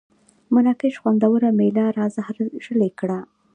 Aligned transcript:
مراکش 0.53 0.93
خوندوره 1.01 1.49
مېله 1.59 1.85
را 1.97 2.05
زهرژلې 2.15 2.89
کړه. 2.99 3.19